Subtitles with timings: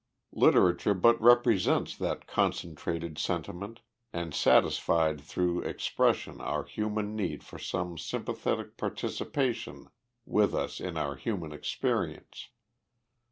[0.33, 3.81] Literature but represents that concentrated sentiment,
[4.11, 9.91] and satisfies through expression our human need for some sympathetic participation
[10.25, 12.49] with us in our human experience.